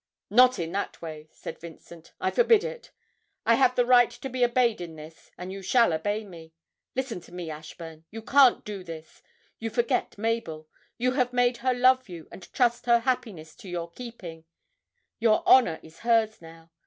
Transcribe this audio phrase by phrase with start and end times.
[0.31, 2.89] 'Not in that way,' said Vincent; 'I forbid it.
[3.45, 6.53] I have the right to be obeyed in this, and you shall obey me.
[6.95, 9.21] Listen to me, Ashburn; you can't do this
[9.59, 10.67] you forget Mabel.
[10.97, 14.45] You have made her love you and trust her happiness to your keeping;
[15.19, 16.71] your honour is hers now.